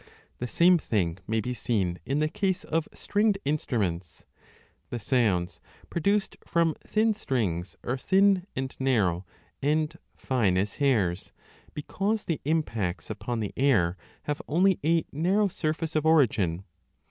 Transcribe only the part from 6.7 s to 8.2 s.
thin strings are